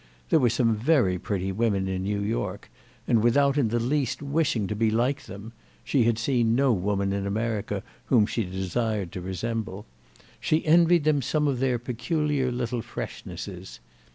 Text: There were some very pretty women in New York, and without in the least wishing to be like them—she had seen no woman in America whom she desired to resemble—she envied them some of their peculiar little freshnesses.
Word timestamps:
There 0.31 0.39
were 0.39 0.49
some 0.49 0.75
very 0.75 1.19
pretty 1.19 1.51
women 1.51 1.87
in 1.87 2.01
New 2.01 2.21
York, 2.21 2.71
and 3.07 3.21
without 3.23 3.55
in 3.55 3.67
the 3.67 3.79
least 3.79 4.23
wishing 4.23 4.65
to 4.65 4.75
be 4.75 4.89
like 4.89 5.25
them—she 5.25 6.05
had 6.05 6.17
seen 6.17 6.55
no 6.55 6.73
woman 6.73 7.13
in 7.13 7.27
America 7.27 7.83
whom 8.05 8.25
she 8.25 8.43
desired 8.43 9.11
to 9.11 9.21
resemble—she 9.21 10.65
envied 10.65 11.03
them 11.03 11.21
some 11.21 11.47
of 11.47 11.59
their 11.59 11.77
peculiar 11.77 12.51
little 12.51 12.81
freshnesses. 12.81 13.79